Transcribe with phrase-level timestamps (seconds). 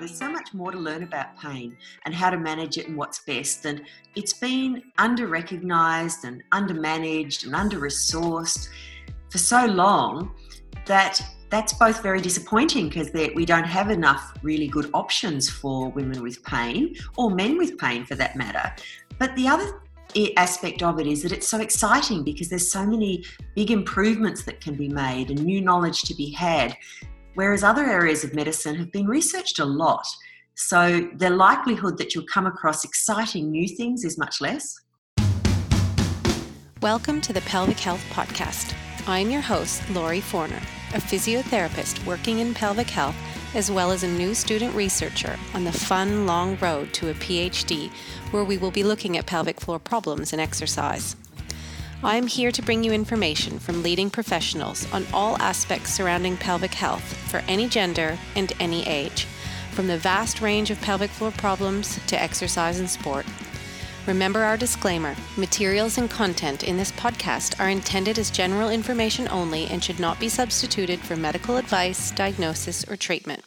[0.00, 1.76] There's so much more to learn about pain
[2.06, 3.66] and how to manage it and what's best.
[3.66, 3.82] And
[4.16, 8.70] it's been under recognized and under managed and under resourced
[9.28, 10.34] for so long
[10.86, 16.22] that that's both very disappointing because we don't have enough really good options for women
[16.22, 18.72] with pain or men with pain for that matter.
[19.18, 19.82] But the other
[20.36, 24.60] aspect of it is that it's so exciting because there's so many big improvements that
[24.60, 26.76] can be made and new knowledge to be had
[27.34, 30.04] whereas other areas of medicine have been researched a lot.
[30.56, 34.74] So the likelihood that you'll come across exciting new things is much less.
[36.82, 38.74] Welcome to the Pelvic Health Podcast.
[39.06, 40.60] I'm your host, Laurie Forner,
[40.94, 43.16] a physiotherapist working in pelvic health,
[43.54, 47.90] as well as a new student researcher on the fun, long road to a PhD,
[48.32, 51.16] where we will be looking at pelvic floor problems and exercise.
[52.02, 57.04] I'm here to bring you information from leading professionals on all aspects surrounding pelvic health
[57.28, 59.26] for any gender and any age,
[59.72, 63.26] from the vast range of pelvic floor problems to exercise and sport.
[64.06, 69.66] Remember our disclaimer materials and content in this podcast are intended as general information only
[69.66, 73.44] and should not be substituted for medical advice, diagnosis, or treatment.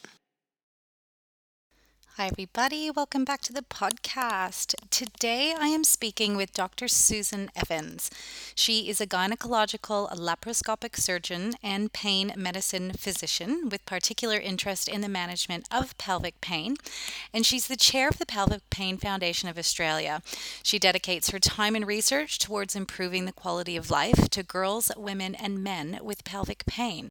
[2.18, 2.92] Hi, everybody.
[2.92, 4.76] Welcome back to the podcast.
[4.92, 6.88] Today I am speaking with Dr.
[6.88, 8.12] Susan Evans.
[8.54, 15.10] She is a gynecological laparoscopic surgeon and pain medicine physician with particular interest in the
[15.10, 16.76] management of pelvic pain,
[17.34, 20.22] and she's the chair of the Pelvic Pain Foundation of Australia.
[20.62, 25.34] She dedicates her time and research towards improving the quality of life to girls, women,
[25.34, 27.10] and men with pelvic pain.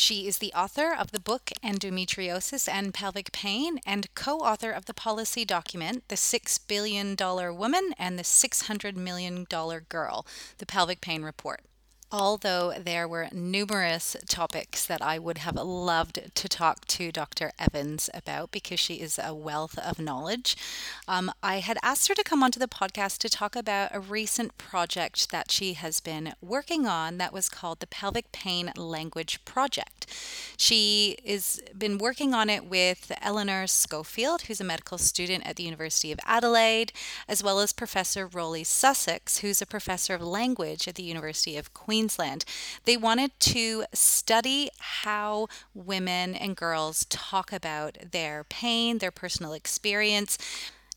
[0.00, 4.84] She is the author of the book Endometriosis and Pelvic Pain and co author of
[4.84, 10.24] the policy document The $6 Billion Woman and the $600 Million Girl,
[10.58, 11.62] the Pelvic Pain Report
[12.10, 17.52] although there were numerous topics that I would have loved to talk to Dr.
[17.58, 20.56] Evans about because she is a wealth of knowledge,
[21.06, 24.56] um, I had asked her to come onto the podcast to talk about a recent
[24.56, 30.06] project that she has been working on that was called the Pelvic Pain Language Project.
[30.56, 35.62] She has been working on it with Eleanor Schofield, who's a medical student at the
[35.62, 36.92] University of Adelaide,
[37.28, 41.74] as well as Professor Roly Sussex, who's a professor of language at the University of
[41.74, 41.97] Queensland.
[41.98, 42.44] Queensland.
[42.84, 50.38] They wanted to study how women and girls talk about their pain, their personal experience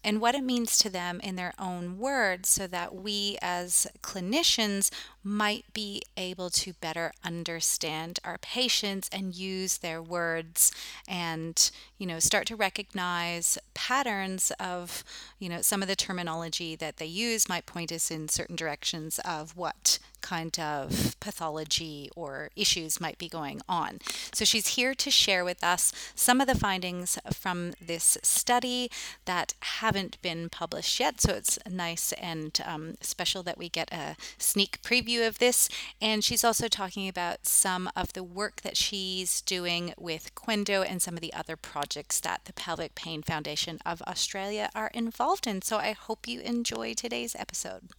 [0.03, 4.91] and what it means to them in their own words so that we as clinicians
[5.23, 10.71] might be able to better understand our patients and use their words
[11.07, 15.03] and you know start to recognize patterns of
[15.39, 19.19] you know some of the terminology that they use might point us in certain directions
[19.19, 23.99] of what kind of pathology or issues might be going on.
[24.31, 28.89] So she's here to share with us some of the findings from this study
[29.25, 31.19] that haven't been published yet.
[31.19, 35.69] So it's nice and um, special that we get a sneak preview preview of this,
[36.01, 41.01] and she's also talking about some of the work that she's doing with Qendo and
[41.01, 45.61] some of the other projects that the Pelvic Pain Foundation of Australia are involved in.
[45.61, 47.89] So I hope you enjoy today's episode.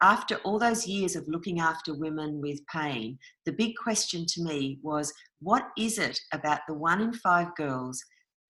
[0.00, 4.78] After all those years of looking after women with pain, the big question to me
[4.82, 8.00] was what is it about the one in five girls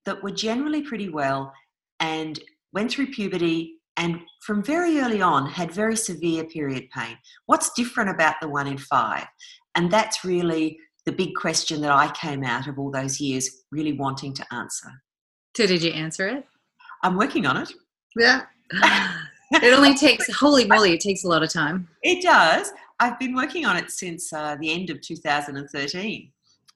[0.04, 1.52] that were generally pretty well
[2.00, 2.38] and
[2.72, 7.18] went through puberty and from very early on had very severe period pain.
[7.46, 9.26] What's different about the one in five?
[9.74, 13.92] And that's really the big question that I came out of all those years really
[13.92, 14.88] wanting to answer.
[15.56, 16.44] So, did you answer it?
[17.02, 17.72] I'm working on it.
[18.16, 18.42] Yeah.
[19.52, 21.88] it only takes, holy moly, it takes a lot of time.
[22.02, 22.72] It does.
[23.00, 26.32] I've been working on it since uh, the end of 2013.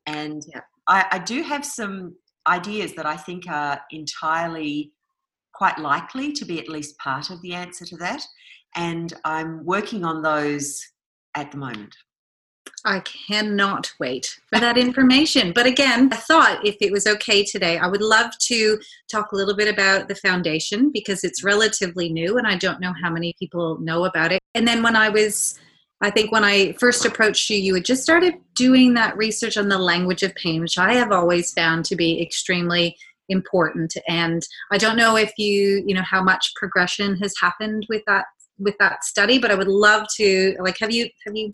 [0.07, 0.61] And yeah.
[0.89, 2.17] I, I do have some
[2.49, 4.93] ideas that I think are entirely
[5.55, 8.23] quite likely to be at least part of the answer to that.
[8.75, 10.83] And I'm working on those
[11.35, 11.95] at the moment.
[12.85, 15.53] I cannot wait for that information.
[15.53, 18.79] But again, I thought if it was okay today, I would love to
[19.11, 22.93] talk a little bit about the foundation because it's relatively new and I don't know
[23.01, 24.41] how many people know about it.
[24.55, 25.59] And then when I was,
[26.01, 29.69] I think when I first approached you, you had just started doing that research on
[29.69, 32.97] the language of pain, which I have always found to be extremely
[33.29, 33.95] important.
[34.09, 34.43] And
[34.73, 38.27] i don't know if you you know how much progression has happened with that
[38.59, 41.51] with that study but i would love to like have you have you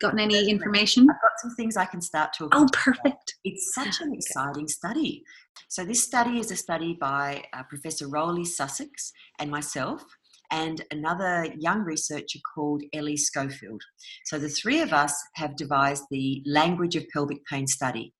[0.00, 1.02] gotten any information?
[1.02, 3.36] I've got some things i can start to oh perfect.
[3.44, 5.22] It's such an exciting study.
[5.68, 10.04] So this study is a study by uh, professor Roly sussex and myself
[10.50, 13.82] and another young researcher called Ellie Schofield.
[14.24, 18.12] So the three of us have devised the Language of Pelvic Pain study.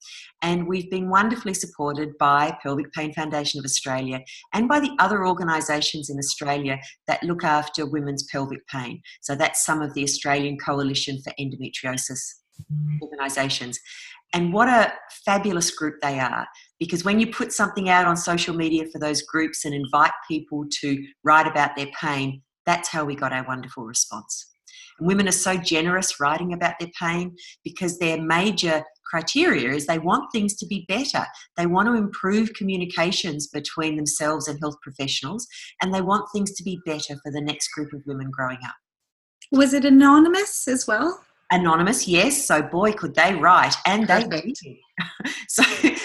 [0.42, 4.20] And we've been wonderfully supported by Pelvic Pain Foundation of Australia
[4.54, 9.02] and by the other organisations in Australia that look after women's pelvic pain.
[9.20, 12.20] So that's some of the Australian Coalition for Endometriosis
[12.72, 13.00] mm.
[13.02, 13.78] organisations.
[14.32, 14.92] And what a
[15.24, 16.46] fabulous group they are.
[16.80, 20.64] Because when you put something out on social media for those groups and invite people
[20.80, 24.50] to write about their pain, that's how we got our wonderful response.
[24.98, 29.98] And women are so generous writing about their pain because their major criteria is they
[29.98, 31.26] want things to be better.
[31.56, 35.46] They want to improve communications between themselves and health professionals,
[35.82, 38.74] and they want things to be better for the next group of women growing up.
[39.52, 41.24] Was it anonymous as well?
[41.50, 44.56] Anonymous yes so boy could they write and they did
[45.48, 45.62] so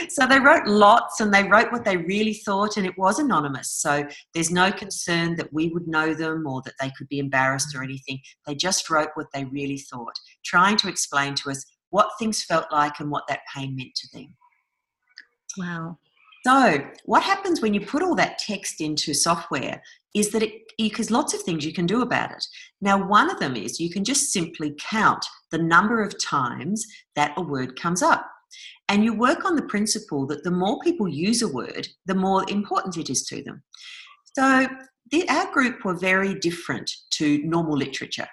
[0.09, 3.71] so they wrote lots and they wrote what they really thought and it was anonymous.
[3.71, 7.75] So there's no concern that we would know them or that they could be embarrassed
[7.75, 8.19] or anything.
[8.47, 12.67] They just wrote what they really thought trying to explain to us what things felt
[12.71, 14.35] like and what that pain meant to them.
[15.57, 15.97] Wow
[16.45, 19.81] so, what happens when you put all that text into software
[20.13, 22.45] is that it, because lots of things you can do about it.
[22.81, 27.33] Now, one of them is you can just simply count the number of times that
[27.35, 28.29] a word comes up.
[28.89, 32.45] And you work on the principle that the more people use a word, the more
[32.47, 33.63] important it is to them.
[34.37, 34.67] So,
[35.11, 38.27] the, our group were very different to normal literature.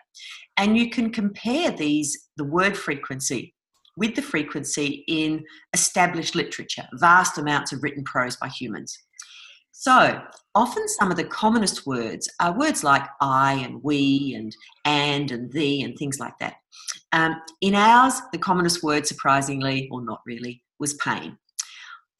[0.58, 3.55] And you can compare these, the word frequency
[3.97, 5.44] with the frequency in
[5.75, 8.97] established literature, vast amounts of written prose by humans.
[9.73, 10.21] So,
[10.55, 14.55] often some of the commonest words are words like I and we and
[14.85, 16.55] and and thee and things like that.
[17.12, 21.39] Um, in ours, the commonest word, surprisingly, or not really, was pain.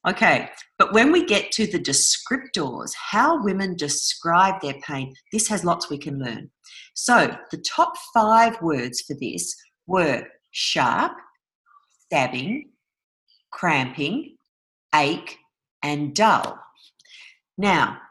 [0.09, 0.49] Okay,
[0.79, 5.89] but when we get to the descriptors, how women describe their pain, this has lots
[5.89, 6.51] we can learn.
[6.95, 9.55] So, the top five words for this
[9.87, 11.13] were sharp,
[12.13, 12.69] stabbing,
[13.51, 14.37] cramping,
[14.95, 15.39] ache,
[15.83, 16.59] and dull.
[17.57, 18.03] Now,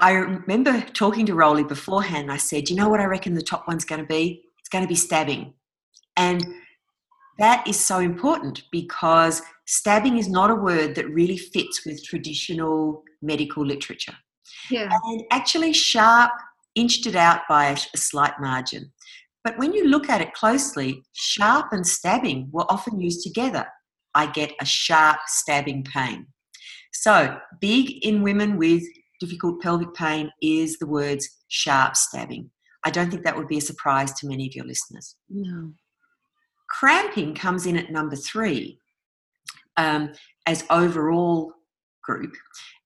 [0.00, 2.32] I remember talking to Roly beforehand.
[2.32, 4.42] I said, You know what I reckon the top one's going to be?
[4.58, 5.54] It's going to be stabbing.
[6.16, 6.44] And
[7.38, 13.04] that is so important because stabbing is not a word that really fits with traditional
[13.22, 14.16] medical literature.
[14.72, 14.90] Yeah.
[15.04, 16.32] And actually, Sharp
[16.74, 18.92] inched it out by a slight margin.
[19.44, 23.66] But when you look at it closely, sharp and stabbing were often used together.
[24.14, 26.26] I get a sharp stabbing pain.
[26.92, 28.82] So, big in women with
[29.20, 32.50] difficult pelvic pain is the words sharp stabbing.
[32.84, 35.16] I don't think that would be a surprise to many of your listeners.
[35.28, 35.72] No.
[36.68, 38.78] Cramping comes in at number three
[39.76, 40.12] um,
[40.46, 41.52] as overall
[42.02, 42.34] group.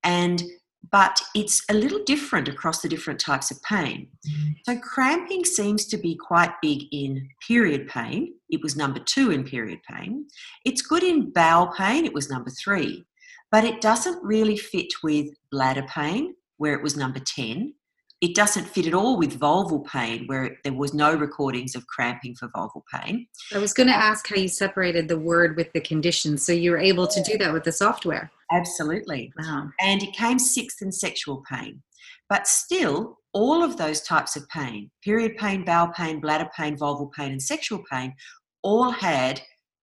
[0.05, 0.43] And
[0.90, 4.08] but it's a little different across the different types of pain.
[4.28, 4.50] Mm-hmm.
[4.64, 8.34] So, cramping seems to be quite big in period pain.
[8.50, 10.26] It was number two in period pain.
[10.64, 12.04] It's good in bowel pain.
[12.04, 13.04] It was number three.
[13.50, 17.74] But it doesn't really fit with bladder pain, where it was number 10.
[18.20, 22.34] It doesn't fit at all with vulval pain, where there was no recordings of cramping
[22.34, 23.26] for vulval pain.
[23.54, 26.36] I was going to ask how you separated the word with the condition.
[26.36, 28.31] So you were able to do that with the software.
[28.52, 29.32] Absolutely.
[29.38, 29.68] Wow.
[29.80, 31.82] And it came sixth in sexual pain.
[32.28, 37.12] But still, all of those types of pain period pain, bowel pain, bladder pain, vulval
[37.12, 38.14] pain, and sexual pain
[38.62, 39.40] all had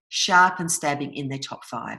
[0.08, 1.98] sharp and stabbing in their top five.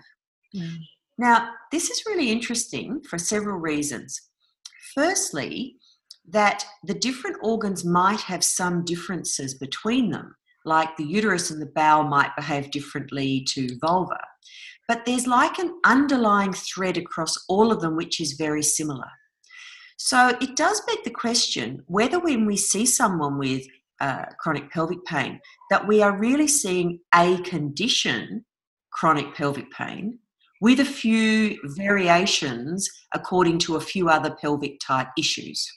[0.55, 0.77] Mm.
[1.17, 4.21] Now, this is really interesting for several reasons.
[4.93, 5.75] Firstly,
[6.29, 10.35] that the different organs might have some differences between them,
[10.65, 14.19] like the uterus and the bowel might behave differently to vulva.
[14.87, 19.09] But there's like an underlying thread across all of them, which is very similar.
[19.97, 23.65] So it does beg the question whether when we see someone with
[23.99, 25.39] uh, chronic pelvic pain,
[25.69, 28.45] that we are really seeing a condition,
[28.91, 30.19] chronic pelvic pain,
[30.61, 35.67] with a few variations according to a few other pelvic type issues.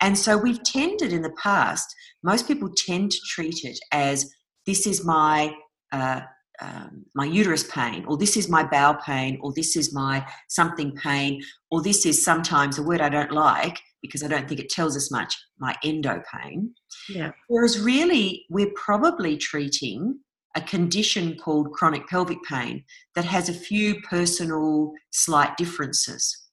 [0.00, 1.86] And so we've tended in the past,
[2.22, 4.30] most people tend to treat it as
[4.66, 5.54] this is my
[5.92, 6.20] uh,
[6.60, 10.94] um, my uterus pain, or this is my bowel pain, or this is my something
[10.96, 14.68] pain, or this is sometimes a word I don't like because I don't think it
[14.68, 16.74] tells us much, my endo pain.
[17.08, 17.32] Yeah.
[17.48, 20.20] Whereas really, we're probably treating
[20.56, 22.84] a condition called chronic pelvic pain
[23.14, 26.48] that has a few personal slight differences.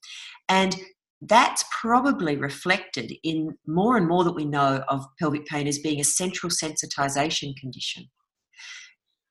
[0.50, 0.76] And
[1.22, 6.00] that's probably reflected in more and more that we know of pelvic pain as being
[6.00, 8.10] a central sensitization condition.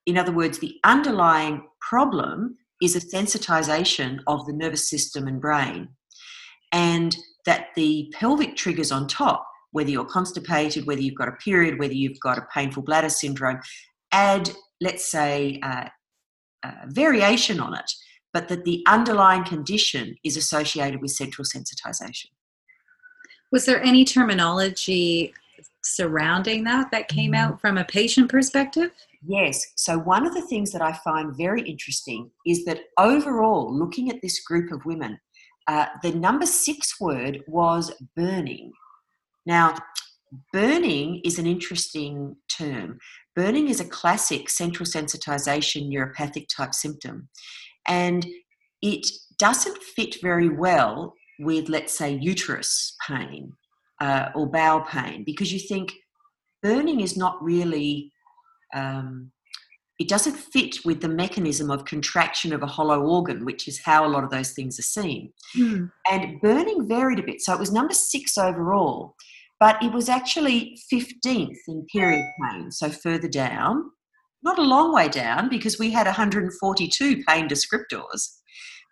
[0.07, 5.89] In other words, the underlying problem is a sensitization of the nervous system and brain.
[6.73, 7.17] And
[7.47, 11.95] that the pelvic triggers on top, whether you're constipated, whether you've got a period, whether
[11.95, 13.61] you've got a painful bladder syndrome,
[14.13, 15.87] add, let's say, uh,
[16.63, 17.91] uh, variation on it,
[18.33, 22.27] but that the underlying condition is associated with central sensitization.
[23.53, 25.35] Was there any terminology
[25.83, 27.53] surrounding that that came Mm-hmm.
[27.53, 28.93] out from a patient perspective?
[29.27, 29.65] Yes.
[29.77, 34.23] So, one of the things that I find very interesting is that overall, looking at
[34.23, 35.19] this group of women,
[35.67, 38.73] uh, the number six word was burning.
[39.45, 39.77] Now,
[40.53, 42.99] burning is an interesting term.
[43.37, 47.29] Burning is a classic central sensitization neuropathic type symptom,
[47.87, 48.27] and
[48.81, 49.07] it
[49.39, 53.53] doesn't fit very well with, let's say, uterus pain
[54.01, 55.93] uh, or bowel pain because you think
[56.63, 58.13] burning is not really
[58.75, 59.33] um,
[60.01, 64.07] it doesn't fit with the mechanism of contraction of a hollow organ, which is how
[64.07, 65.31] a lot of those things are seen.
[65.55, 65.85] Hmm.
[66.11, 67.43] And burning varied a bit.
[67.43, 69.15] So it was number six overall,
[69.61, 73.91] but it was actually 15th in period pain, so further down.
[74.43, 78.39] Not a long way down because we had 142 pain descriptors,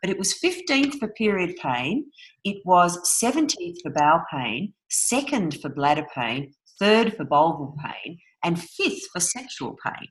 [0.02, 2.04] but it was 15th for period pain.
[2.44, 8.60] It was 17th for bowel pain, second for bladder pain, third for vulval pain, and
[8.60, 10.08] fifth for sexual pain.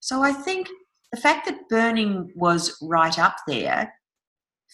[0.00, 0.68] So I think
[1.12, 3.92] the fact that burning was right up there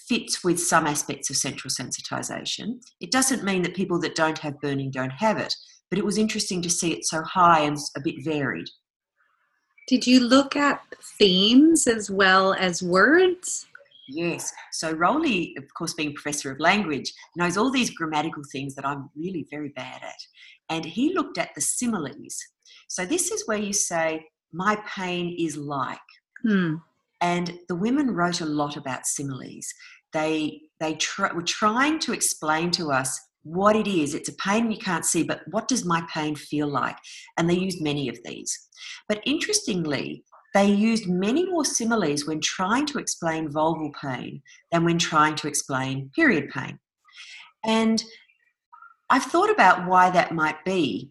[0.09, 2.81] fits with some aspects of central sensitization.
[3.01, 5.55] It doesn't mean that people that don't have burning don't have it,
[5.91, 8.69] but it was interesting to see it so high and a bit varied.
[9.89, 10.81] Did you look at
[11.19, 13.67] themes as well as words?
[14.09, 14.53] Yes.
[14.73, 19.11] So Roly, of course, being professor of language, knows all these grammatical things that I'm
[19.17, 20.19] really very bad at.
[20.69, 22.37] And he looked at the similes.
[22.89, 25.99] So this is where you say, my pain is like.
[26.43, 26.77] Hmm.
[27.21, 29.67] And the women wrote a lot about similes.
[30.13, 34.15] They they tr- were trying to explain to us what it is.
[34.15, 36.97] It's a pain you can't see, but what does my pain feel like?
[37.39, 38.69] And they used many of these.
[39.09, 44.99] But interestingly, they used many more similes when trying to explain vulval pain than when
[44.99, 46.79] trying to explain period pain.
[47.65, 48.03] And
[49.11, 51.11] I've thought about why that might be.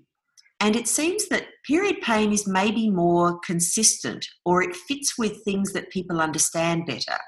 [0.66, 5.74] And it seems that period pain is maybe more consistent or it fits with things
[5.74, 7.20] that people understand better,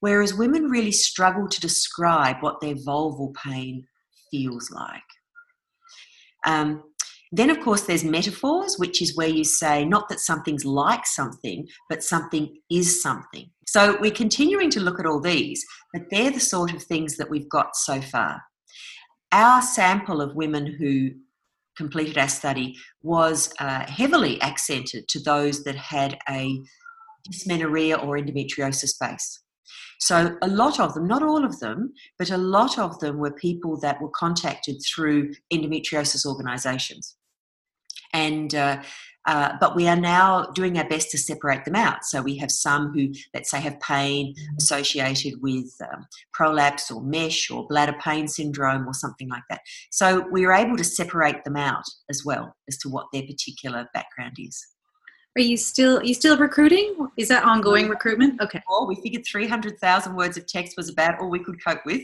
[0.00, 3.86] whereas women really struggle to describe what their vulval pain
[4.32, 5.04] feels like.
[6.44, 6.82] Um,
[7.30, 11.68] then, of course, there's metaphors, which is where you say not that something's like something,
[11.88, 13.50] but something is something.
[13.68, 17.30] So we're continuing to look at all these, but they're the sort of things that
[17.30, 18.42] we've got so far.
[19.30, 21.12] Our sample of women who
[21.76, 26.60] completed our study was uh, heavily accented to those that had a
[27.30, 29.42] dysmenorrhea or endometriosis base.
[30.00, 33.32] So, a lot of them, not all of them, but a lot of them were
[33.32, 37.16] people that were contacted through endometriosis organisations.
[38.12, 38.82] And uh,
[39.30, 42.04] uh, but we are now doing our best to separate them out.
[42.04, 47.48] So we have some who, let's say, have pain associated with um, prolapse or mesh
[47.48, 49.60] or bladder pain syndrome or something like that.
[49.92, 53.88] So we are able to separate them out as well as to what their particular
[53.94, 54.66] background is.
[55.38, 57.08] Are you still are you still recruiting?
[57.16, 58.40] Is that ongoing recruitment?
[58.40, 58.60] Okay.
[58.68, 62.02] Or we figured 300,000 words of text was about all we could cope with.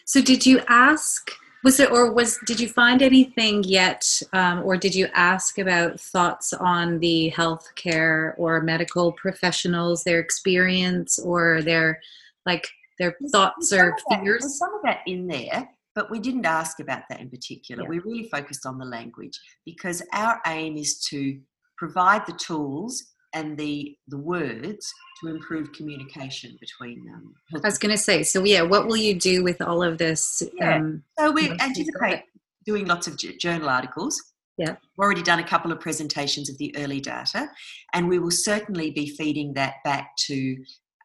[0.10, 1.30] So did you ask
[1.64, 6.00] was it or was did you find anything yet um, or did you ask about
[6.00, 12.00] thoughts on the healthcare or medical professionals their experience or their
[12.48, 15.70] like their thoughts There's or some of that- fears There's some of that in there,
[15.94, 17.84] but we didn't ask about that in particular.
[17.84, 17.90] Yeah.
[17.90, 21.40] We really focused on the language because our aim is to
[21.78, 27.34] provide the tools and the the words to improve communication between them.
[27.56, 30.42] I was going to say, so yeah, what will you do with all of this?
[30.56, 30.78] Yeah.
[30.78, 32.24] Um, So we anticipate
[32.66, 34.22] doing lots of journal articles.
[34.58, 34.76] Yeah.
[34.98, 37.50] We've already done a couple of presentations of the early data,
[37.94, 40.58] and we will certainly be feeding that back to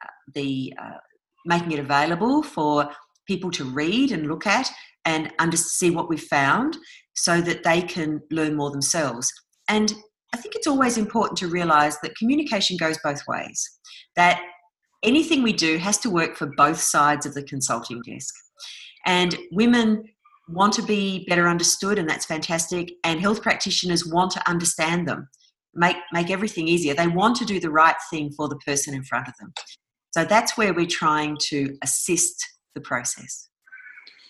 [0.04, 0.98] uh, the uh,
[1.46, 2.90] making it available for
[3.26, 4.70] people to read and look at
[5.04, 6.76] and under see what we've found,
[7.14, 9.30] so that they can learn more themselves.
[9.68, 9.94] And
[10.34, 13.78] I think it's always important to realise that communication goes both ways.
[14.16, 14.42] That
[15.04, 18.34] anything we do has to work for both sides of the consulting desk.
[19.06, 20.02] And women
[20.48, 22.90] want to be better understood, and that's fantastic.
[23.04, 25.28] And health practitioners want to understand them,
[25.72, 26.94] make, make everything easier.
[26.94, 29.52] They want to do the right thing for the person in front of them.
[30.14, 33.48] So that's where we're trying to assist the process.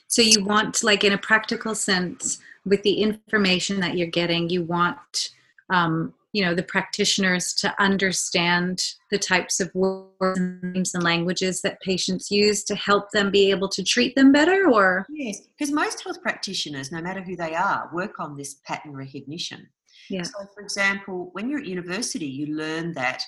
[0.09, 4.65] so you want, like, in a practical sense, with the information that you're getting, you
[4.65, 5.31] want,
[5.73, 12.29] um, you know, the practitioners to understand the types of words and languages that patients
[12.29, 16.21] use to help them be able to treat them better, or Yes, because most health
[16.23, 19.69] practitioners, no matter who they are, work on this pattern recognition.
[20.11, 20.23] Yeah.
[20.23, 23.23] So, for example, when you're at university, you learn that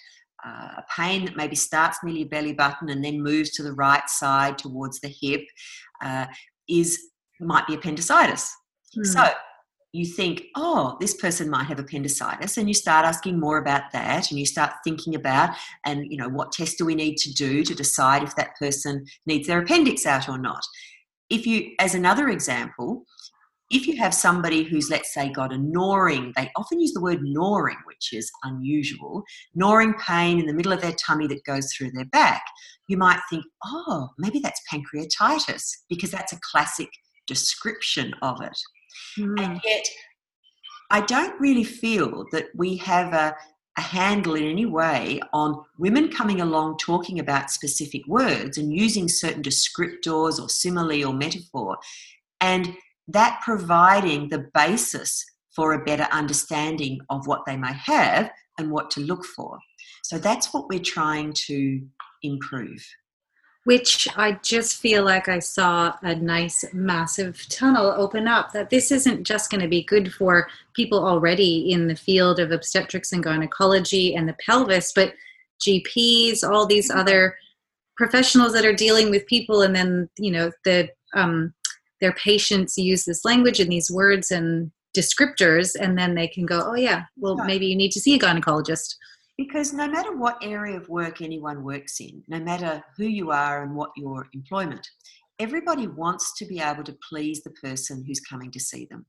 [0.44, 3.72] uh, a pain that maybe starts near your belly button and then moves to the
[3.72, 5.42] right side towards the hip
[6.04, 6.26] uh,
[6.68, 6.98] is
[7.40, 8.52] might be appendicitis.
[8.94, 9.04] Hmm.
[9.04, 9.28] So
[9.96, 14.30] you think, oh, this person might have appendicitis, and you start asking more about that,
[14.30, 15.50] and you start thinking about,
[15.84, 19.04] and you know, what test do we need to do to decide if that person
[19.26, 20.62] needs their appendix out or not?
[21.30, 23.04] If you, as another example,
[23.70, 27.18] if you have somebody who's, let's say, got a gnawing, they often use the word
[27.22, 29.24] gnawing, which is unusual,
[29.56, 32.42] gnawing pain in the middle of their tummy that goes through their back,
[32.88, 36.88] you might think, oh, maybe that's pancreatitis, because that's a classic
[37.26, 38.56] description of it.
[39.16, 39.38] Hmm.
[39.38, 39.86] And yet,
[40.90, 43.36] I don't really feel that we have a,
[43.76, 49.08] a handle in any way on women coming along talking about specific words and using
[49.08, 51.76] certain descriptors or simile or metaphor,
[52.40, 52.74] and
[53.08, 58.90] that providing the basis for a better understanding of what they may have and what
[58.90, 59.58] to look for.
[60.02, 61.80] So that's what we're trying to
[62.22, 62.84] improve.
[63.66, 68.92] Which I just feel like I saw a nice massive tunnel open up that this
[68.92, 73.24] isn't just going to be good for people already in the field of obstetrics and
[73.24, 75.14] gynecology and the pelvis, but
[75.60, 77.36] GPs, all these other
[77.96, 81.52] professionals that are dealing with people and then, you know, the um,
[82.00, 86.62] their patients use this language and these words and descriptors and then they can go,
[86.64, 87.48] "Oh yeah, well Right.
[87.48, 88.94] maybe you need to see a gynecologist."
[89.38, 93.62] Because no matter what area of work anyone works in, no matter who you are
[93.62, 94.88] and what your employment,
[95.38, 99.04] everybody wants to be able to please the person who's coming to see them.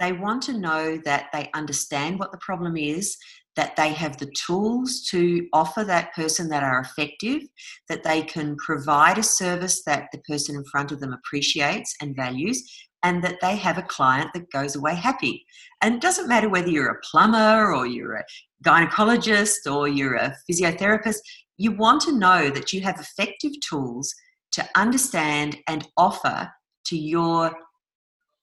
[0.00, 3.16] They want to know that they understand what the problem is,
[3.56, 7.42] that they have the tools to offer that person that are effective,
[7.88, 12.16] that they can provide a service that the person in front of them appreciates and
[12.16, 15.44] values, and that they have a client that goes away happy.
[15.80, 18.24] And it doesn't matter whether you're a plumber or you're a
[18.64, 21.18] gynecologist or you're a physiotherapist,
[21.56, 24.14] you want to know that you have effective tools
[24.52, 26.50] to understand and offer
[26.86, 27.52] to your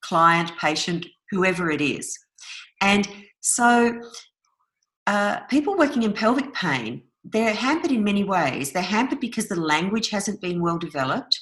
[0.02, 2.18] client, patient, whoever it is.
[2.82, 3.08] And
[3.42, 4.00] so,
[5.08, 8.72] uh, people working in pelvic pain, they're hampered in many ways.
[8.72, 11.40] They're hampered because the language hasn't been well developed.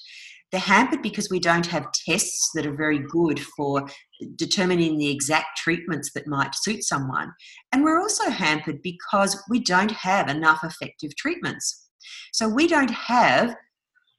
[0.56, 3.90] They're hampered because we don't have tests that are very good for
[4.38, 7.34] determining the exact treatments that might suit someone.
[7.74, 11.90] And we're also hampered because we don't have enough effective treatments.
[12.32, 13.58] So we don't have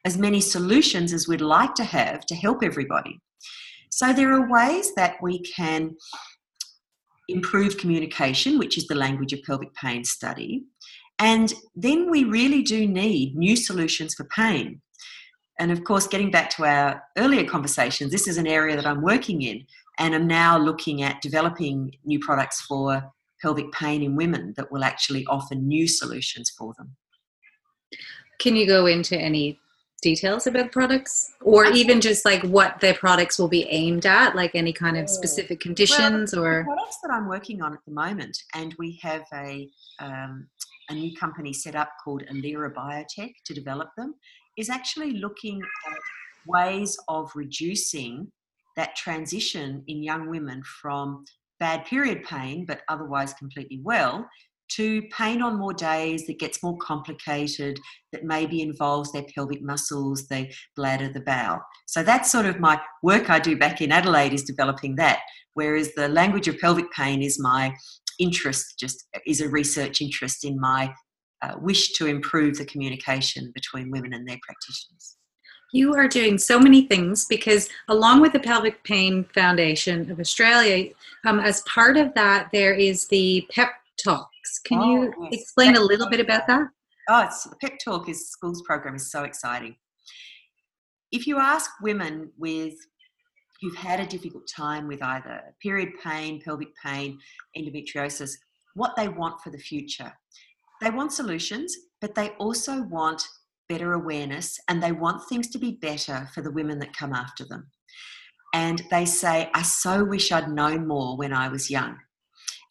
[0.04, 3.18] as many solutions as we'd like to have to help everybody.
[3.90, 5.96] So there are ways that we can
[7.30, 10.64] improve communication, which is the language of pelvic pain study.
[11.18, 14.82] And then we really do need new solutions for pain.
[15.58, 19.02] And of course, getting back to our earlier conversations, this is an area that I'm
[19.02, 19.66] working in,
[19.98, 23.02] and I'm now looking at developing new products for
[23.40, 26.96] pelvic pain in women that will actually offer new solutions for them.
[28.38, 29.58] Can you go into any
[30.02, 34.54] details about products or even just like what their products will be aimed at, like
[34.54, 36.64] any kind of specific conditions The or?
[36.64, 40.46] products that I'm working on at the moment, and we have a um,
[40.88, 44.14] a new company set up called Alyra Biotech to develop them,
[44.56, 45.98] is actually looking at
[46.46, 48.30] ways of reducing
[48.76, 51.24] that transition in young women from
[51.58, 54.28] bad period pain, but otherwise completely well,
[54.68, 57.78] to pain on more days that gets more complicated,
[58.12, 61.60] that maybe involves their pelvic muscles, the bladder, the bowel.
[61.86, 65.20] So that's sort of my work I do back in Adelaide is developing that.
[65.54, 67.74] Whereas the language of pelvic pain is my
[68.18, 70.92] interest, just is a research interest in my
[71.42, 75.16] uh, wish to improve the communication between women and their practitioners.
[75.72, 80.92] You are doing so many things because, along with the Pelvic Pain Foundation of Australia,
[81.26, 83.70] um, as part of that, there is the PPEP
[84.02, 84.58] Talks.
[84.64, 85.40] Can oh, you yes.
[85.42, 86.68] explain PPEP a little bit about that?
[87.08, 89.76] Oh, it's, PPEP Talk is schools program is so exciting.
[91.12, 92.74] If you ask women with
[93.60, 97.18] who've had a difficult time with either period pain, pelvic pain,
[97.56, 98.36] endometriosis,
[98.74, 100.12] what they want for the future,
[100.80, 103.22] they want solutions, but they also want
[103.68, 107.44] better awareness and they want things to be better for the women that come after
[107.44, 107.70] them.
[108.54, 111.98] And they say, I so wish I'd known more when I was young.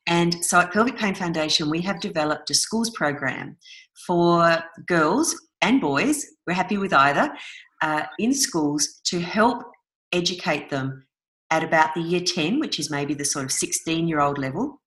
[0.07, 3.57] And so at Pelvic Pain Foundation, we have developed a schools program
[4.05, 7.33] for girls and boys, we're happy with either,
[7.81, 9.63] uh, in schools to help
[10.11, 11.05] educate them
[11.49, 14.81] at about the year 10, which is maybe the sort of 16 year old level,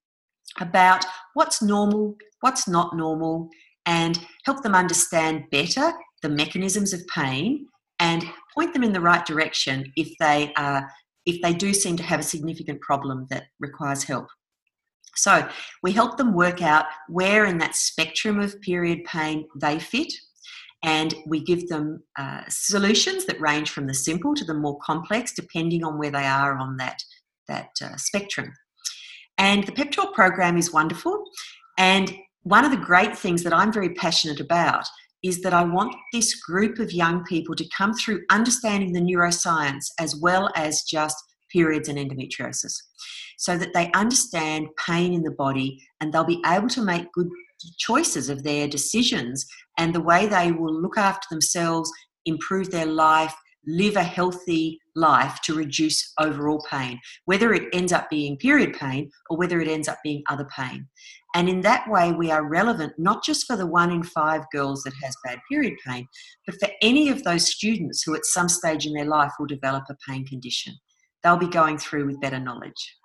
[0.61, 1.05] about
[1.35, 3.49] what's normal, what's not normal,
[3.87, 7.67] and help them understand better the mechanisms of pain
[8.01, 8.25] and
[8.55, 10.89] point them in the right direction if they are
[11.27, 14.27] if they do seem to have a significant problem that requires help.
[15.15, 15.47] So
[15.83, 20.13] we help them work out where in that spectrum of period pain they fit,
[20.83, 25.35] and we give them uh, solutions that range from the simple to the more complex,
[25.35, 27.03] depending on where they are on that
[27.49, 28.53] that uh, spectrum.
[29.39, 31.25] And the PPEP Talk program is wonderful,
[31.79, 32.15] and
[32.49, 34.87] one of the great things that I'm very passionate about
[35.23, 39.87] is that I want this group of young people to come through understanding the neuroscience
[40.01, 41.17] as well as just
[41.53, 42.75] periods and endometriosis
[43.37, 47.29] so that they understand pain in the body and they'll be able to make good
[47.79, 51.91] choices of their decisions and the way they will look after themselves,
[52.25, 53.35] improve their life,
[53.67, 59.11] live a healthy life to reduce overall pain, whether it ends up being period pain
[59.29, 60.89] or whether it ends up being other pain.
[61.35, 64.83] And in that way, we are relevant not just for the one in five girls
[64.85, 66.07] that has bad period pain,
[66.47, 69.85] but for any of those students who at some stage in their life will develop
[69.91, 70.75] a pain condition.
[71.23, 72.97] They'll be going through with better knowledge.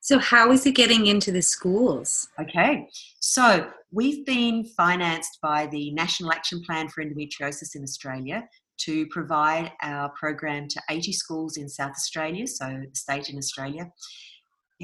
[0.00, 2.28] So, how is it getting into the schools?
[2.40, 2.88] Okay,
[3.20, 9.70] so we've been financed by the National Action Plan for Endometriosis in Australia to provide
[9.80, 13.92] our program to 80 schools in South Australia, so the state in Australia,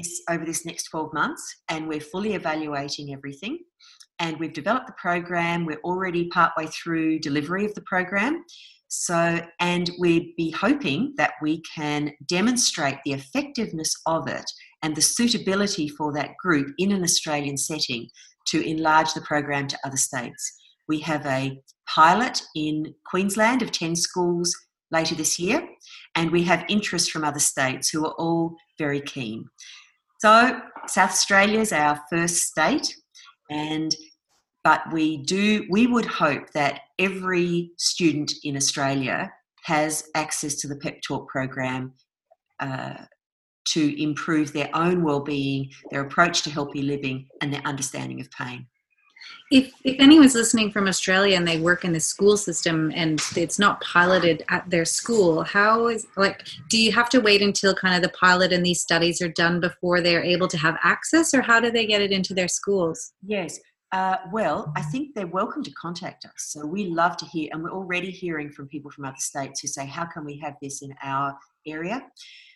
[0.01, 1.43] this, over this next 12 months.
[1.69, 3.59] And we're fully evaluating everything.
[4.19, 5.65] And we've developed the program.
[5.65, 8.43] We're already partway through delivery of the program.
[8.89, 14.45] So, and we'd be hoping that we can demonstrate the effectiveness of it
[14.81, 18.07] and the suitability for that group in an Australian setting
[18.47, 20.53] to enlarge the program to other states.
[20.87, 24.55] We have a pilot in Queensland of 10 schools
[24.91, 25.67] later this year,
[26.15, 29.45] and we have interest from other states who are all very keen.
[30.19, 32.93] So, South Australia is our first state,
[33.49, 33.95] and
[34.65, 39.31] but we do we would hope that every student in Australia
[39.63, 41.93] has access to the PPEP Talk program
[42.59, 42.95] uh,
[43.69, 48.67] to improve their own well-being, their approach to healthy living, and their understanding of pain.
[49.51, 53.57] If if anyone's listening from Australia and they work in the school system and it's
[53.57, 57.95] not piloted at their school, how is like do you have to wait until kind
[57.95, 61.41] of the pilot and these studies are done before they're able to have access, or
[61.41, 63.13] how do they get it into their schools?
[63.25, 63.59] Yes.
[63.91, 66.33] Uh, well, I think they're welcome to contact us.
[66.37, 69.67] So we love to hear, and we're already hearing from people from other states who
[69.67, 72.05] say, "How can we have this in our area?"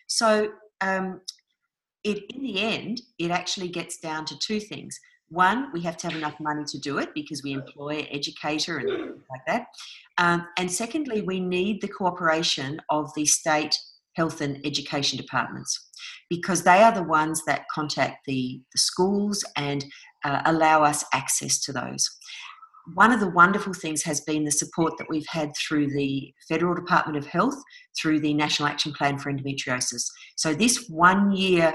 [0.06, 1.22] So um,
[2.04, 5.00] it, in the end, it actually gets down to two things.
[5.30, 8.78] One, we have to have enough money to do it because we employ an educator
[8.78, 9.66] and like that.
[10.18, 13.76] Um, and secondly, we need the cooperation of the state
[14.14, 15.90] health and education departments
[16.30, 19.84] because they are the ones that contact the, the schools and
[20.24, 22.08] uh, allow us access to those.
[22.94, 26.74] One of the wonderful things has been the support that we've had through the Federal
[26.74, 27.56] Department of Health,
[27.98, 30.04] through the National Action Plan for Endometriosis.
[30.36, 31.74] So, this one year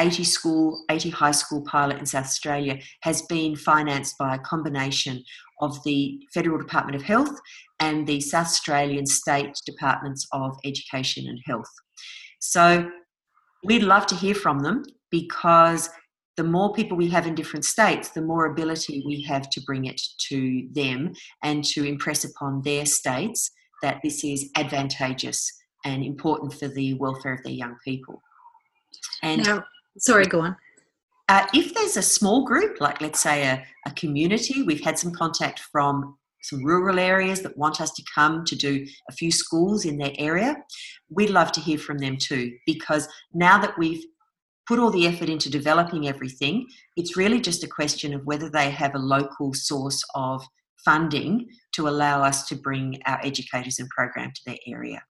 [0.00, 5.22] 80 school, 80 high school pilot in South Australia has been financed by a combination
[5.60, 7.38] of the Federal Department of Health
[7.80, 11.70] and the South Australian State Departments of Education and Health.
[12.40, 12.90] So
[13.64, 15.90] we'd love to hear from them because
[16.36, 19.84] the more people we have in different states, the more ability we have to bring
[19.84, 23.50] it to them and to impress upon their states
[23.82, 25.50] that this is advantageous
[25.84, 28.20] and important for the welfare of their young people.
[29.22, 29.64] And now,
[29.98, 30.56] sorry, go on.
[31.28, 35.12] Uh, if there's a small group, like let's say a, a community, we've had some
[35.12, 39.86] contact from some rural areas that want us to come to do a few schools
[39.86, 40.54] in their area,
[41.08, 42.52] we'd love to hear from them too.
[42.66, 44.04] Because now that we've
[44.66, 48.70] put all the effort into developing everything, it's really just a question of whether they
[48.70, 50.44] have a local source of
[50.84, 55.02] funding to allow us to bring our educators and program to their area.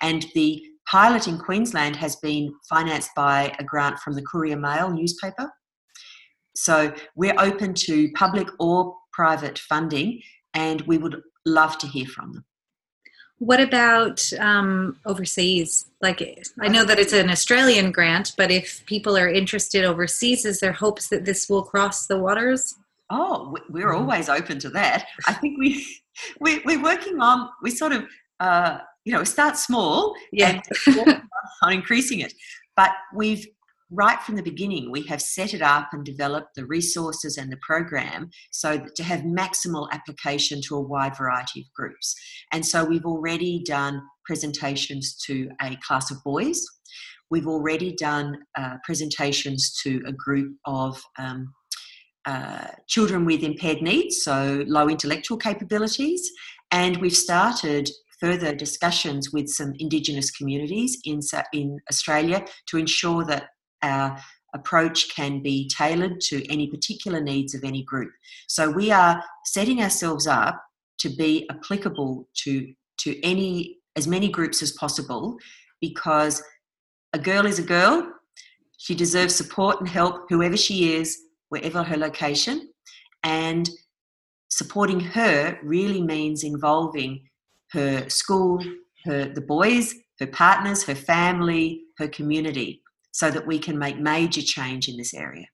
[0.00, 4.90] And the pilot in Queensland has been financed by a grant from the Courier Mail
[4.90, 5.50] newspaper.
[6.56, 10.20] So we're open to public or private funding,
[10.54, 12.44] and we would love to hear from them.
[13.38, 15.86] What about um, overseas?
[16.02, 16.20] Like,
[16.60, 20.72] I know that it's an Australian grant, but if people are interested overseas, is there
[20.72, 22.74] hopes that this will cross the waters?
[23.10, 24.02] Oh, we're mm-hmm.
[24.02, 25.06] always open to that.
[25.26, 25.86] I think we,
[26.40, 27.48] we we're working on.
[27.62, 28.04] We sort of,
[28.40, 30.60] uh, you know, start small yeah.
[31.62, 32.32] on increasing it.
[32.76, 33.46] But we've
[33.90, 37.56] right from the beginning, we have set it up and developed the resources and the
[37.62, 42.14] program so to have maximal application to a wide variety of groups.
[42.52, 46.64] And so we've already done presentations to a class of boys.
[47.30, 51.52] We've already done uh, presentations to a group of um,
[52.24, 56.30] uh, children with impaired needs, so low intellectual capabilities.
[56.70, 57.88] And we've started
[58.20, 61.20] further discussions with some Indigenous communities in,
[61.52, 63.48] in Australia to ensure that
[63.82, 64.18] our
[64.54, 68.10] approach can be tailored to any particular needs of any group.
[68.46, 70.62] So we are setting ourselves up
[70.98, 75.36] to be applicable to, to any as many groups as possible
[75.80, 76.42] because
[77.12, 78.12] a girl is a girl.
[78.78, 82.70] She deserves support and help, whoever she is, wherever her location.
[83.22, 83.68] And
[84.48, 87.27] supporting her really means involving
[87.72, 88.62] her school,
[89.04, 94.42] her the boys, her partners, her family, her community so that we can make major
[94.42, 95.46] change in this area.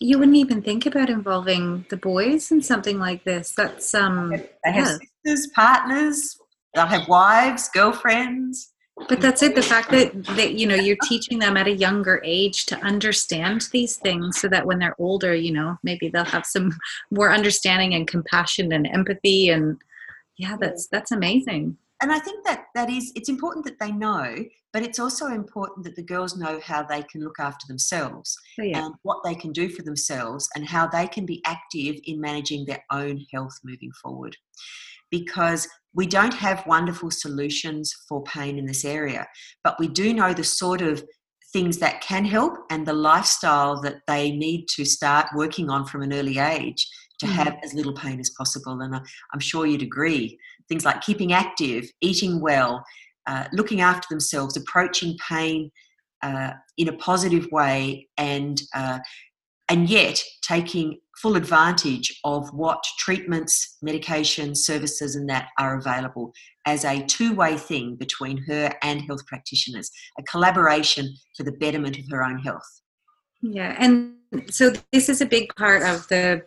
[0.00, 3.52] You wouldn't even think about involving the boys in something like this.
[3.56, 4.96] That's um they have yeah.
[5.24, 6.38] sisters, partners,
[6.74, 8.70] they'll have wives, girlfriends.
[9.08, 9.54] But that's it.
[9.54, 13.68] The fact that that you know you're teaching them at a younger age to understand
[13.72, 16.72] these things, so that when they're older, you know, maybe they'll have some
[17.10, 19.48] more understanding and compassion and empathy.
[19.48, 19.80] And
[20.36, 24.36] yeah, that's that's amazing and I think that that is it's important that they know,
[24.72, 28.64] but it's also important that the girls know how they can look after themselves oh,
[28.64, 28.84] yeah.
[28.84, 32.66] and what they can do for themselves and how they can be active in managing
[32.66, 34.36] their own health moving forward.
[35.12, 39.28] Because we don't have wonderful solutions for pain in this area,
[39.62, 41.04] but we do know the sort of
[41.52, 46.02] things that can help and the lifestyle that they need to start working on from
[46.02, 46.88] an early age
[47.22, 47.36] to mm-hmm.
[47.36, 48.80] have as little pain as possible.
[48.80, 50.38] And I'm sure you'd agree.
[50.68, 52.84] Things like keeping active, eating well,
[53.26, 55.70] uh, looking after themselves, approaching pain
[56.22, 58.98] uh, in a positive way, and uh,
[59.68, 66.32] and yet taking full advantage of what treatments, medications, services, and that are available
[66.66, 72.04] as a two-way thing between her and health practitioners, a collaboration for the betterment of
[72.10, 72.82] her own health.
[73.40, 74.14] Yeah, and
[74.50, 76.42] so this is a big part of the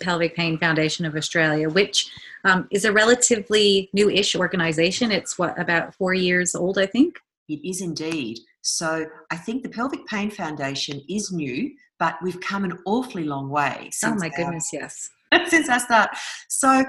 [0.00, 2.08] Pelvic Pain Foundation of Australia, which
[2.44, 5.10] um, is a relatively new-ish organization.
[5.10, 7.18] It's what about four years old, I think.
[7.48, 8.38] It is indeed.
[8.62, 13.50] So I think the Pelvic Pain Foundation is new, but we've come an awfully long
[13.50, 13.90] way.
[14.04, 15.10] oh my goodness, yes.
[15.48, 16.10] since I start.
[16.48, 16.84] So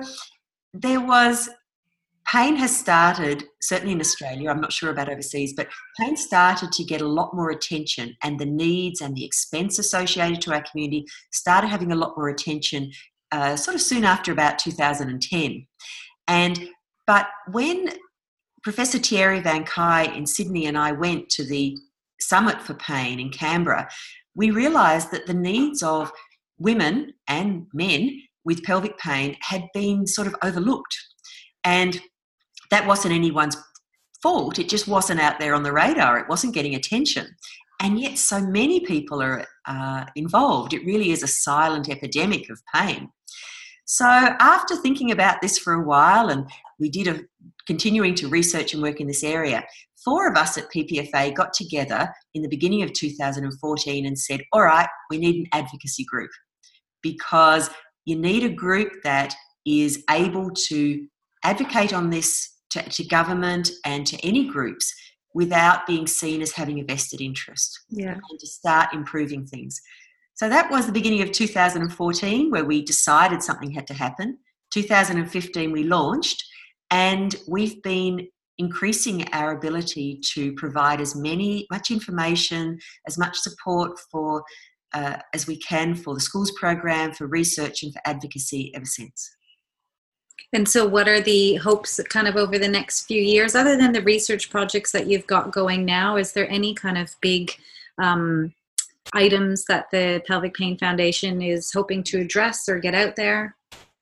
[0.73, 1.49] there was
[2.27, 5.67] pain has started, certainly in Australia, I'm not sure about overseas, but
[5.99, 10.41] pain started to get a lot more attention, and the needs and the expense associated
[10.41, 12.91] to our community started having a lot more attention
[13.31, 15.67] uh, sort of soon after about 2010.
[16.27, 16.69] And
[17.05, 17.89] but when
[18.63, 21.77] Professor Thierry Vancaillie in Sydney and I went to the
[22.19, 23.89] Summit for Pain in Canberra,
[24.36, 26.12] we realised that the needs of
[26.57, 30.95] women and men with pelvic pain had been sort of overlooked.
[31.63, 32.01] And
[32.69, 33.58] that wasn't anyone's
[34.21, 34.58] fault.
[34.60, 36.17] It just wasn't out there on the radar.
[36.17, 37.36] It wasn't getting attention.
[37.82, 40.73] And yet, so many people are uh, involved.
[40.73, 43.10] It really is a silent epidemic of pain.
[43.86, 46.49] So, after thinking about this for a while, and
[46.80, 47.19] we did a
[47.67, 49.65] continuing to research and work in this area,
[50.04, 54.63] four of us at PPFA got together in the beginning of 2014 and said, All
[54.63, 56.32] right, we need an advocacy group
[57.02, 57.69] because
[58.06, 61.06] you need a group that is able to
[61.43, 64.93] advocate on this to, to government and to any groups
[65.33, 67.79] without being seen as having a vested interest.
[67.89, 68.13] Yeah.
[68.13, 69.81] And to start improving things.
[70.36, 74.38] So that was the beginning of 2014 where we decided something had to happen.
[74.71, 76.43] 2015 we launched
[76.89, 83.97] and we've been increasing our ability to provide as many much information as much support
[84.12, 84.43] for
[84.93, 89.36] uh, as we can for the schools program, for research, and for advocacy ever since.
[90.53, 93.91] And so, what are the hopes kind of over the next few years, other than
[93.91, 96.15] the research projects that you've got going now?
[96.15, 97.51] Is there any kind of big
[97.97, 98.53] um,
[99.13, 103.55] items that the Pelvic Pain Foundation is hoping to address or get out there?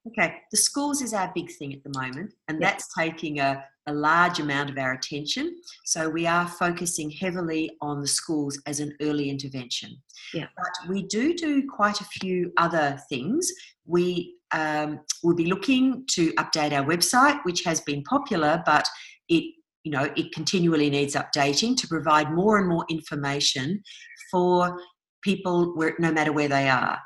[0.08, 3.94] Okay, the schools is our big thing at the moment, and that's taking a, a
[3.94, 5.56] large amount of our attention.
[5.86, 9.96] So we are focusing heavily on the schools as an early intervention.
[10.34, 10.48] Yeah.
[10.58, 13.52] But we do do quite a few other things.
[13.86, 18.88] We um, will be looking to update our website, which has been popular, but
[19.30, 19.44] it
[19.84, 23.82] you know it continually needs updating to provide more and more information
[24.30, 24.78] for
[25.24, 27.00] people where no matter where they are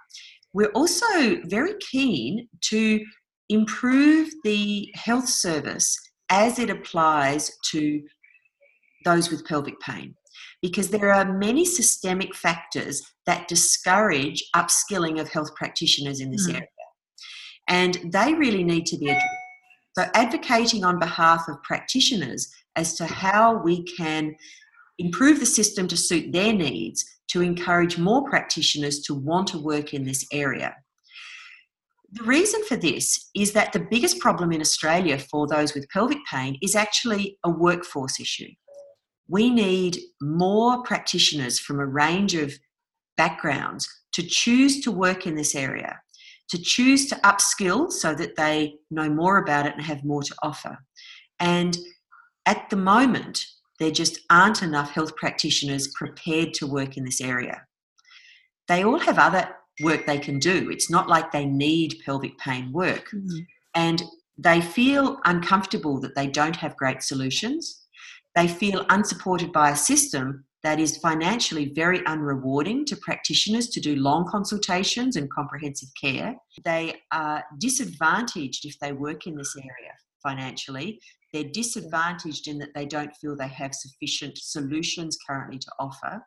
[0.54, 3.04] we're also very keen to
[3.50, 5.98] improve the health service
[6.30, 8.02] as it applies to
[9.04, 10.16] those with pelvic pain
[10.62, 16.56] because there are many systemic factors that discourage upskilling of health practitioners in this mm.
[16.56, 16.68] area
[17.68, 19.26] and they really need to be addressed
[19.98, 24.36] so advocating on behalf of practitioners as to how we can
[25.00, 29.94] improve the system to suit their needs to encourage more practitioners to want to work
[29.94, 30.76] in this area.
[32.12, 36.20] The reason for this is that the biggest problem in Australia for those with pelvic
[36.30, 38.50] pain is actually a workforce issue.
[39.28, 42.54] We need more practitioners from a range of
[43.18, 46.00] backgrounds to choose to work in this area,
[46.50, 50.36] to choose to upskill so that they know more about it and have more to
[50.44, 50.78] offer.
[51.40, 51.78] And
[52.46, 53.44] at the moment,
[53.80, 57.64] there just aren't enough health practitioners prepared to work in this area.
[58.68, 59.50] They all have other
[59.82, 60.70] work they can do.
[60.70, 63.10] It's not like they need pelvic pain work.
[63.14, 63.40] Mm-hmm.
[63.74, 64.04] And
[64.38, 67.84] they feel uncomfortable that they don't have great solutions.
[68.36, 73.96] They feel unsupported by a system that is financially very unrewarding to practitioners to do
[73.96, 76.36] long consultations and comprehensive care.
[76.66, 81.00] They are disadvantaged if they work in this area financially
[81.36, 86.26] they're disadvantaged in that they don't feel they have sufficient solutions currently to offer.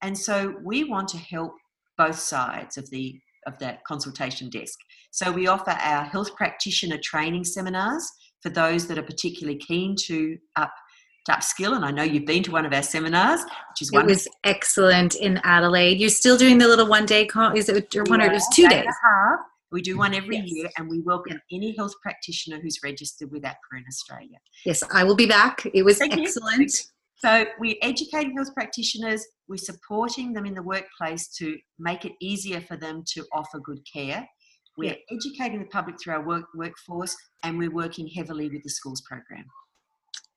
[0.00, 1.52] And so we want to help
[1.98, 4.78] both sides of the of that consultation desk.
[5.10, 8.10] So we offer our health practitioner training seminars
[8.42, 10.72] for those that are particularly keen to up
[11.28, 11.76] to upskill.
[11.76, 15.14] And I know you've been to one of our seminars, which is it was excellent
[15.16, 15.98] in Adelaide.
[15.98, 17.56] You're still doing the little one day call.
[17.56, 18.86] Is it one yeah, or it was two days?
[19.70, 20.50] We do one every yes.
[20.50, 24.38] year, and we welcome any health practitioner who's registered with AHPRA in Australia.
[24.64, 25.66] Yes, I will be back.
[25.74, 26.60] It was Thank excellent.
[26.60, 26.68] You.
[27.16, 32.60] So we're educating health practitioners, we're supporting them in the workplace to make it easier
[32.60, 34.26] for them to offer good care.
[34.76, 35.16] We're yeah.
[35.16, 39.44] educating the public through our work, workforce, and we're working heavily with the schools program.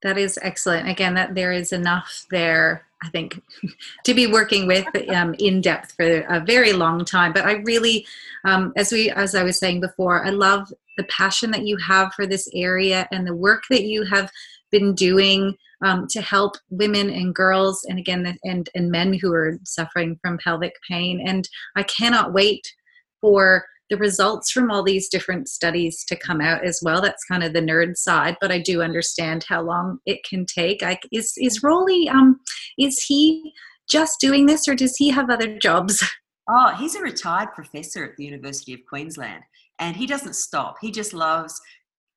[0.03, 0.89] That is excellent.
[0.89, 3.41] Again, that there is enough there, I think,
[4.05, 7.33] to be working with um, in depth for a very long time.
[7.33, 8.05] But I really,
[8.43, 12.13] um, as we, as I was saying before, I love the passion that you have
[12.13, 14.31] for this area and the work that you have
[14.71, 19.57] been doing um, to help women and girls, and again, and and men who are
[19.63, 21.27] suffering from pelvic pain.
[21.27, 22.71] And I cannot wait
[23.19, 27.01] for the results from all these different studies to come out as well.
[27.01, 30.82] That's kind of the nerd side, but I do understand how long it can take.
[30.82, 32.10] I, is is Roly?
[32.10, 32.39] Um,
[32.80, 33.54] is he
[33.89, 36.04] just doing this, or does he have other jobs?
[36.49, 39.43] Oh, he's a retired professor at the University of Queensland,
[39.80, 40.75] and he doesn't stop.
[40.82, 41.58] He just loves,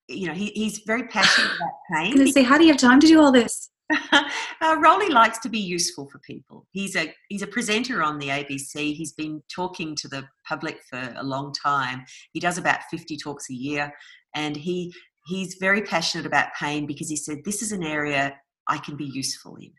[0.08, 2.18] you know, he, he's very passionate about pain.
[2.18, 3.70] I was say, how do you have time to do all this?
[4.12, 6.66] uh, Roly likes to be useful for people.
[6.70, 8.94] He's a he's a presenter on the ABC.
[8.94, 12.04] He's been talking to the public for a long time.
[12.32, 13.92] He does about fifty talks a year,
[14.34, 14.92] and he
[15.26, 18.34] he's very passionate about pain because he said this is an area
[18.68, 19.72] I can be useful in.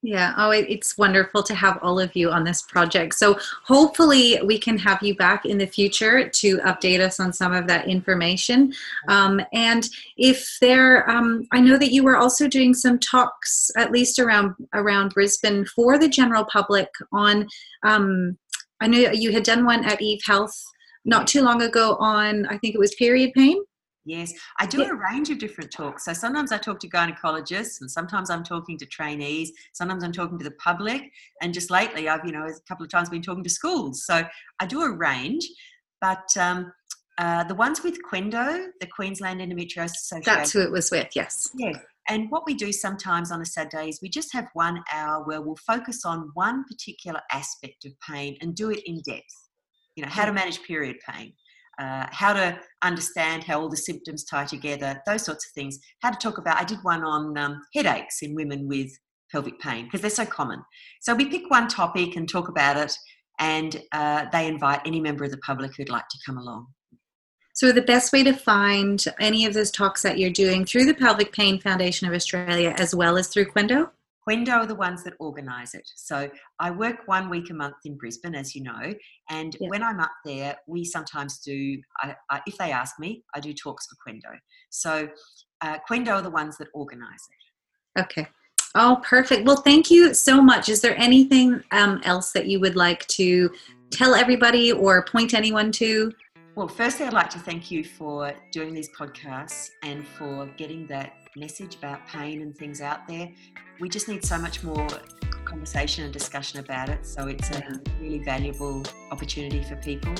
[0.00, 3.14] Yeah, oh, it's wonderful to have all of you on this project.
[3.14, 7.52] So, hopefully, we can have you back in the future to update us on some
[7.52, 8.72] of that information.
[9.08, 13.90] Um, and if there, um, I know that you were also doing some talks, at
[13.90, 17.48] least around around Brisbane, for the general public on.
[17.82, 18.38] Um,
[18.80, 20.54] I know you had done one at Eve Health
[21.04, 23.60] not too long ago on, I think it was period pain.
[24.08, 26.06] Yes, I do a range of different talks.
[26.06, 29.52] So sometimes I talk to gynecologists, and sometimes I'm talking to trainees.
[29.74, 31.02] Sometimes I'm talking to the public,
[31.42, 34.06] and just lately, I've you know a couple of times been talking to schools.
[34.06, 34.26] So
[34.60, 35.46] I do a range,
[36.00, 36.72] but um,
[37.18, 40.22] uh, the ones with Qendo, the Queensland Endometriosis Association.
[40.24, 41.08] That's who it was with.
[41.14, 41.50] Yes.
[41.54, 41.78] Yeah.
[42.08, 45.42] And what we do sometimes on a Saturday is we just have one hour where
[45.42, 49.50] we'll focus on one particular aspect of pain and do it in depth.
[49.96, 51.34] You know, how to manage period pain
[51.78, 55.78] uh, how to understand how all the symptoms tie together, those sorts of things.
[56.02, 58.90] How to talk about, I did one on um, headaches in women with
[59.30, 60.62] pelvic pain because they're so common.
[61.00, 62.96] So we pick one topic and talk about it,
[63.38, 66.66] and uh, they invite any member of the public who'd like to come along.
[67.54, 70.94] So, the best way to find any of those talks that you're doing through the
[70.94, 73.90] Pelvic Pain Foundation of Australia as well as through Qendo?
[74.28, 75.88] Qendo are the ones that organise it.
[75.96, 78.94] So I work one week a month in Brisbane, as you know,
[79.30, 79.68] and yeah.
[79.68, 81.80] when I'm up there, we sometimes do.
[81.98, 84.36] I, I, if they ask me, I do talks for Qendo.
[84.70, 85.08] So
[85.60, 87.28] uh, Qendo are the ones that organise
[87.96, 88.00] it.
[88.00, 88.28] Okay.
[88.74, 89.46] Oh, perfect.
[89.46, 90.68] Well, thank you so much.
[90.68, 93.50] Is there anything um, else that you would like to
[93.90, 96.12] tell everybody or point anyone to?
[96.58, 101.12] Well, firstly, I'd like to thank you for doing these podcasts and for getting that
[101.36, 103.30] message about pain and things out there.
[103.78, 104.88] We just need so much more
[105.44, 107.06] conversation and discussion about it.
[107.06, 108.82] So it's a really valuable
[109.12, 110.12] opportunity for people.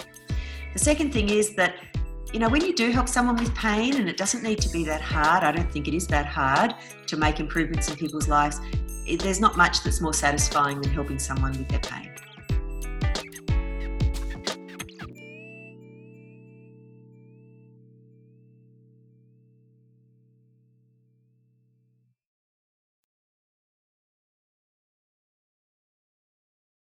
[0.74, 1.74] The second thing is that,
[2.32, 4.84] you know, when you do help someone with pain, and it doesn't need to be
[4.84, 6.72] that hard, I don't think it is that hard
[7.09, 8.61] to make improvements in people's lives,
[9.18, 12.08] there's not much that's more satisfying than helping someone with their pain.